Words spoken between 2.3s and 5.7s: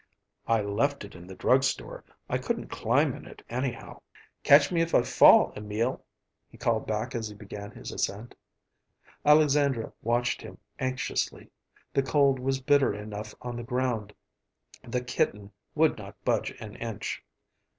couldn't climb in it, anyhow. Catch me if I fall,